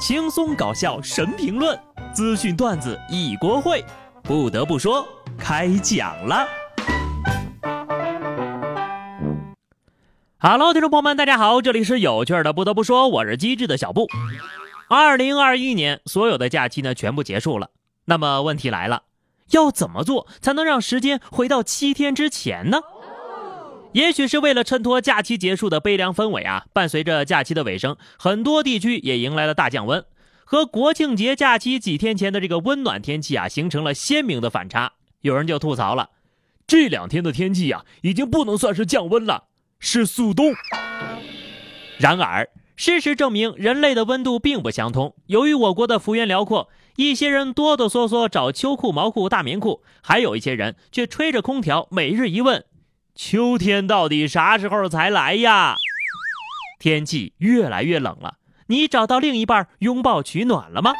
[0.00, 1.78] 轻松搞笑神评论，
[2.14, 3.84] 资讯段子一锅烩。
[4.22, 5.06] 不得不说，
[5.38, 6.48] 开讲了。
[10.38, 12.54] Hello，听众朋友们，大家好，这里是有趣的。
[12.54, 14.06] 不得不说，我是机智的小布。
[14.88, 17.68] 二零二一年所有的假期呢，全部结束了。
[18.06, 19.02] 那么问题来了，
[19.50, 22.80] 要怎么做才能让时间回到七天之前呢？
[23.92, 30.04] 也许是为了衬托假期结束的悲凉氛围啊，伴随着假期的尾声，很多地区也迎来了大降温，
[30.44, 34.92] 和国庆节假期几天前的这个温暖天气啊，形成了鲜明的反差。
[35.22, 36.10] 有人就吐槽了，
[36.68, 39.44] 这两天的天气呀，已经不能算是降温了，
[39.80, 40.54] 是速冻。
[41.98, 45.16] 然而，事实证明，人类的温度并不相通。
[45.26, 52.64] 由于我国的幅员辽阔，一些人哆哆嗦嗦找秋裤、毛裤、大棉裤，还有一些人却吹着空调，每日一问。
[53.14, 55.76] 秋天到底啥时候才来呀？
[56.78, 60.94] 天气越来越冷了，你找到另一半拥抱取暖了吗？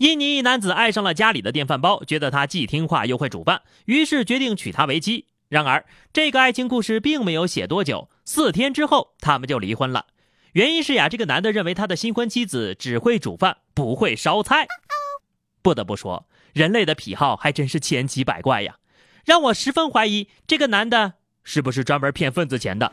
[0.00, 5.26] 印尼一男子爱上了家里的电饭煲，觉得他既听话又会煮饭，于是决定娶她为妻。
[5.48, 10.06] 然而，这个爱情故事并没有写多久，四天之后他们就离婚了。
[10.52, 14.66] 原因是呀，这个男的认为他的新婚妻子只会煮饭，不会烧菜。
[15.62, 18.76] 不得不说，人类的癖好还真是千奇百怪呀，
[19.24, 21.14] 让我十分怀疑这个男的。
[21.50, 22.92] 是不是专门骗份子钱的？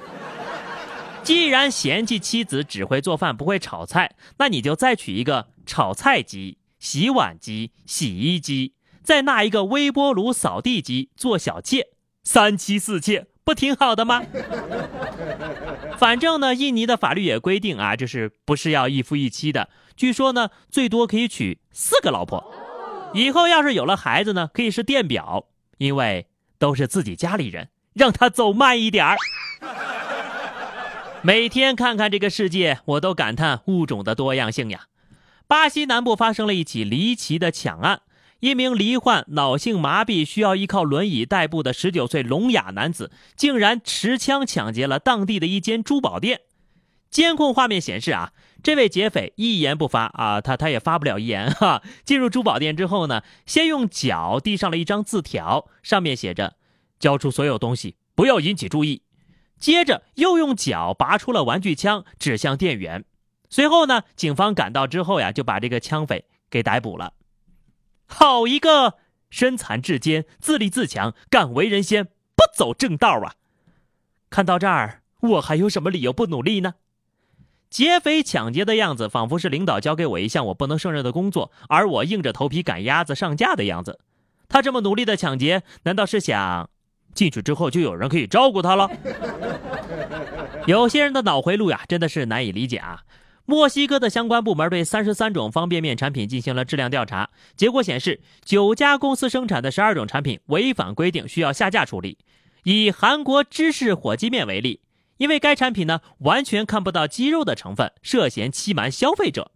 [1.24, 11.88] 既然嫌弃妻子只会做饭不会炒菜，那你就再娶一个炒菜机、洗碗机、洗衣机，再纳一个微波炉、扫地机做小妾，
[12.24, 14.24] 三妻四妾不挺好的吗？
[15.98, 19.68] 反正呢，印尼的法律也规定啊，就是不是要一夫一妻的。
[19.98, 22.42] 据说呢，最多可以娶四个老婆。
[23.14, 25.48] 以后要是有了孩子呢，可以是电表，
[25.78, 27.68] 因为都是自己家里人。
[27.96, 29.18] 让他走慢一点儿。
[31.24, 34.82] 每天看看这个世界，我都感叹物种的多样性呀。
[35.48, 38.02] 巴西南部发生了一起离奇的抢案，
[38.42, 46.42] 一名罹患脑性麻痹、需要依靠轮椅代步的十九岁聋哑男子，竟然持枪抢劫了当地的一间珠宝店。
[47.10, 51.82] 监控画面显示啊，这位劫匪一言不发啊，他他也发不了言 哈。
[52.04, 56.56] 进入珠宝店之后呢，先用脚递上了一张字条，上面写着。
[57.06, 59.04] 交出所有东西，不要引起注意。
[59.60, 63.06] 接着又用脚拔出了玩具枪，指向店员。
[63.48, 67.14] 随后呢，警方赶到之后呀，就把这个枪匪给逮捕了。
[68.08, 68.96] 好一个
[69.30, 73.36] 身残志坚、自立自强、敢为人先、不走正道啊！
[74.32, 76.74] 看到这儿，我还有什么理由不努力呢？
[77.70, 84.00] 劫匪抢劫的样子，仿佛是领导交给我一项我不能胜任的工作，而我硬着头皮赶鸭子上架的样子。
[84.50, 86.72] 他这么努力的抢劫，难道是想？
[87.16, 88.88] 进去之后就有人可以照顾他了。
[90.68, 93.02] 有些人的脑回路呀，真的是难以理解啊！
[93.48, 102.18] 墨西哥的相关部门对三十三种方便面产品进行了质量调查，结果显示，九家公司生产的十二种产品违反规定，需要下架处理。
[102.64, 104.82] 以韩国芝士火鸡面为例，
[105.18, 109.52] 因为该产品呢完全看不到鸡肉的成分，涉嫌欺瞒消费者。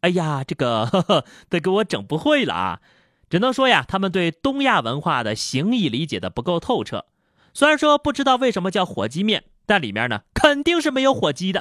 [0.00, 2.80] 哎呀，这个 呵呵得给我整不会了啊！
[3.30, 7.06] 只能说呀，他们对东亚文化的形意理解的不够透彻。
[7.54, 11.60] 虽然说不知道为什么叫火鸡面，但里面呢肯定是没有火鸡的。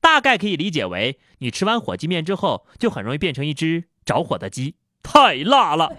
[0.00, 5.92] 大概可以理解为，你吃完火鸡面之后，就很容易变成一只着火的鸡，太辣了。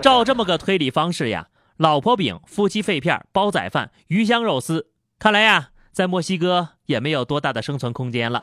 [0.00, 4.88] 照这么个推理方式呀，老婆饼、夫妻肺片、煲仔饭、鱼香肉丝，
[5.18, 8.42] 看来呀，在墨西哥也没有多大的生存空间了。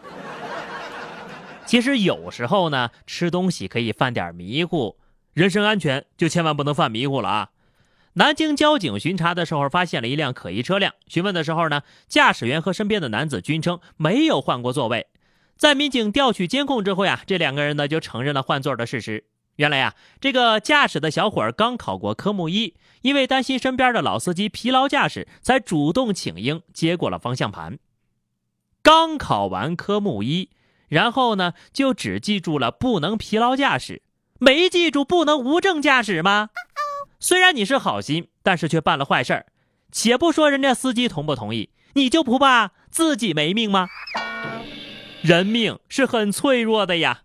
[1.66, 4.98] 其实有时候呢，吃东西可以犯点迷糊，
[5.34, 7.50] 人身安全就千万不能犯迷糊了啊！
[8.14, 10.94] 南京交警巡查的时候，发现了一辆可疑车辆。
[11.08, 15.08] 询问的时候呢，驾驶员和身边的男子均称没有换过座位。
[15.56, 19.24] 在民警调取监控之后呀，这两个人呢就承认了换座的事实。
[19.56, 27.78] 原来呀，这个驾驶的小伙儿刚考过科目一，因为担心身边的老司机疲劳驾驶，才主动请缨接过了方向盘。
[28.82, 30.50] 刚考完科目一。
[30.92, 34.02] 然后呢，就只记住了不能疲劳驾驶，
[34.40, 36.50] 没记住不能无证驾驶吗？
[37.18, 39.46] 虽然你是好心，但是却办了坏事儿。
[39.90, 43.88] 且不说人家司机同不同意，你就不怕自己没命吗？
[45.22, 47.22] 人命是很脆弱的呀。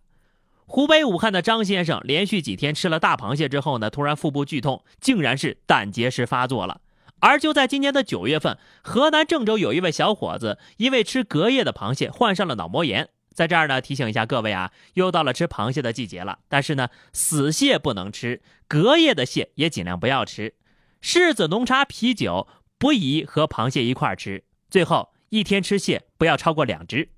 [0.66, 6.82] 湖北武汉的张先生连续几天吃了大螃蟹之后呢，突然腹部剧痛，竟然是胆结石发作了。
[7.18, 13.08] 而就在今年的九月份，河南郑州有一位小伙子因为吃隔夜的螃蟹患上了脑膜炎。
[13.36, 16.38] 在这儿呢，提醒一下各位啊，又到了吃螃蟹的季节了。
[16.48, 20.54] 但是呢，死蟹不能吃，隔夜的蟹也尽量不要吃。
[21.02, 22.48] 柿子、浓茶、啤酒
[22.78, 24.42] 不宜和螃蟹一块儿吃。
[24.70, 27.10] 最后一天吃蟹不要超过两只。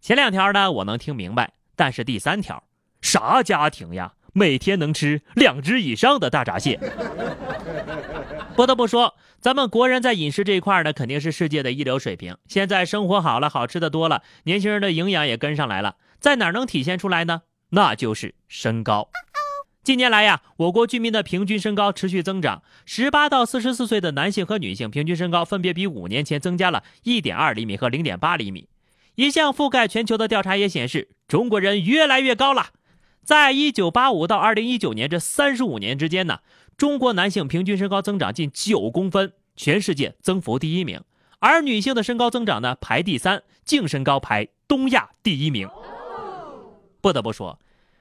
[0.00, 2.62] 前两条呢我能听明白，但是第三条，
[3.00, 6.78] 啥家庭呀，每天能吃两只以上的大闸蟹？
[8.54, 9.14] 不得不说，
[9.48, 12.36] 咱们国人在饮食这一块呢，肯定是世界的一流水平。
[12.48, 17.44] 现在生活好了，好吃的多了，年轻人的营养也跟上来了，在哪能体现出来呢？
[17.70, 19.08] 那就是身高。
[19.82, 28.68] 近年来呀，我国居民的平均身高持续增长，十八到四十四岁的男性和女性平均身高分别比五年前增加了一点二厘米和零点八厘米。
[29.14, 32.66] 一项覆盖全球的调查也显示，中国人越来越高了。
[33.24, 36.40] 在一九八五到二零一九年这三十五年之间呢，
[36.78, 41.00] 中国男性平均身高增长近九公分，全世界增幅第一名；
[41.40, 45.68] 而女性的身高增长呢排第三，净身高排东亚第一名。
[47.00, 47.58] 不得不说。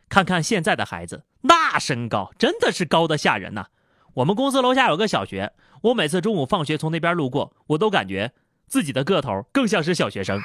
[0.07, 3.65] 看看现在的孩子，那身高真的是高的吓人呐！
[4.13, 8.31] 我们公司楼下有个小学，我每次中午放学从那边路过，我都感觉
[8.68, 10.39] 自己的个头更像是小学生。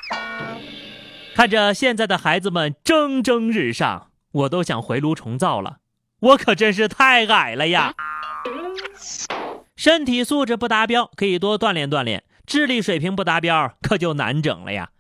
[1.34, 5.81] 看着现在的孩子们蒸蒸日上，我都想回炉重造了。
[6.20, 7.94] 我可真是太矮了呀！
[9.77, 14.91] 身体素质不达标，可以多锻炼锻炼；智力水平不达标，可就难整了呀。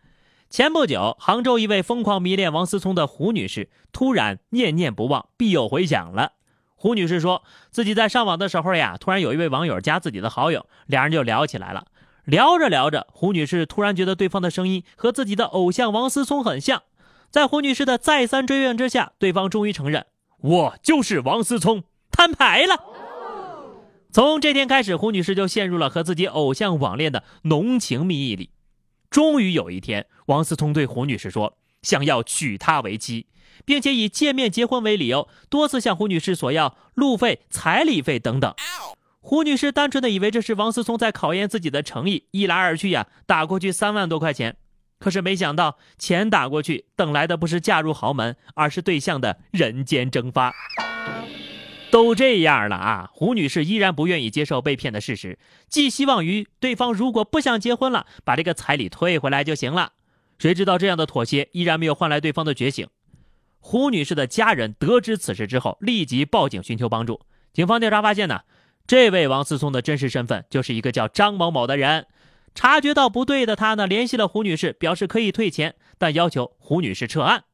[0.50, 6.32] 前不久，杭州一位疯狂迷恋王思聪的胡女士突然念念不忘，必有回响了。
[6.74, 11.86] 胡女士说自己在上网的时候呀，突然有一位网友加自己的好友，两人就聊起来了。
[12.24, 16.82] 聊着聊着，胡女士突然觉得对方的声音和自己的偶像王思聪很像。
[17.30, 20.06] 在胡女士的再三追问之下，对方终于承认
[20.42, 22.84] ：“我就是王思聪，摊牌了。”
[24.12, 28.50] 从这天开始，胡女士就陷入了和自己偶像网恋的浓情蜜意里。
[29.08, 33.26] 终于有一天，王思聪对胡女士说：“想要娶她为妻，
[33.64, 38.54] 并且以见面结婚为理由，多次向胡女士索要路费、彩礼费等等。”
[39.24, 44.56] 胡女士单纯的以为这是王思聪在考验自己的诚意，一来二去呀，打过去三万多块钱。
[44.98, 50.52] 可是没想到，钱打过去，等来的不是嫁入豪门，而是对象的人间蒸发。
[51.92, 59.92] 都这样了啊，胡女士依然不愿意接受被骗的事实，寄希望于对方如果不想结婚了，把这个彩礼退回来就行了。
[60.38, 62.88] 谁知道这样的妥协依然没有换来对方的觉醒。
[63.60, 67.20] 胡女士的家人得知此事之后，立即报警寻求帮助。
[67.52, 68.40] 警方调查发现呢，
[68.86, 72.06] 这位王思聪的真实身份就是一个叫张某某的人。
[72.54, 77.44] 察觉到不对的他呢，联系了胡女士，表示可以退钱，但要求胡女士撤案。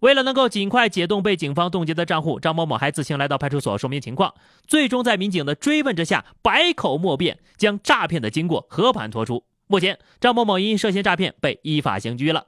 [0.00, 4.34] 为了能够尽快解冻被警方冻结的账户，张某某还自行来到派出所说明情况。
[4.66, 9.44] 最终在民警的追问之下，百口莫辩，将诈骗的经过和盘托出。
[9.66, 12.46] 目前，张某某因涉嫌诈骗被依法刑拘了。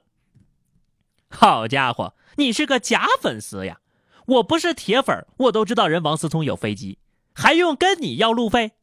[1.29, 3.79] 好家伙，你是个假粉丝呀！
[4.25, 6.99] 我不是铁粉，我都知道人王思聪有飞机，
[7.33, 8.73] 还用跟你要路费？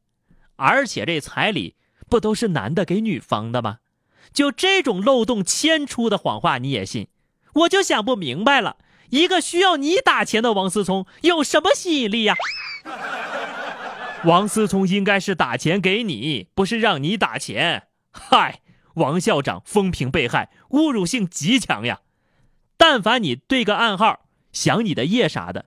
[0.57, 1.77] 而且这彩礼
[2.09, 3.79] 不都是男的给女方的吗？
[4.33, 7.09] 就这种漏洞千出的谎话，你也信？
[7.57, 8.77] 我就想不明白了，
[9.11, 12.35] 一个需要你打钱的王思聪有什么吸引力呀？
[14.25, 17.89] 王思聪应该是打钱给你，不是让你打钱。
[18.13, 18.61] 嗨，
[18.95, 22.01] 王校长风评被害，侮辱性极强呀！
[22.77, 24.21] 但凡你对个暗号，
[24.53, 25.67] 想你的夜啥的。